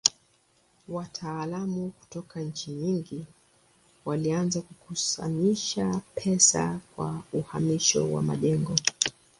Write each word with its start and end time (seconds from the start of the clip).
Wataalamu 0.87 1.89
kutoka 1.99 2.39
nchi 2.41 2.71
nyingi 2.71 3.25
walianza 4.05 4.61
kukusanya 4.61 6.01
pesa 6.15 6.79
kwa 6.95 7.23
uhamisho 7.33 8.11
wa 8.11 8.21
majengo. 8.21 8.75